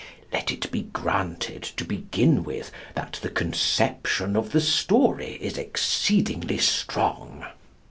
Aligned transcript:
Let 0.33 0.51
it 0.51 0.71
be 0.71 0.81
granted, 0.81 1.61
to 1.61 1.85
begin 1.85 2.43
with, 2.43 2.71
that 2.95 3.19
the 3.21 3.29
conception 3.29 4.35
of 4.35 4.51
the 4.51 4.59
story 4.59 5.33
is 5.39 5.59
exceedingly 5.59 6.57
strong. 6.57 7.45